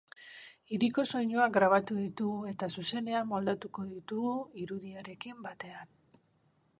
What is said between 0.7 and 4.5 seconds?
Hiriko soinuak grabatu ditugu eta zuzenean moldatuko ditugu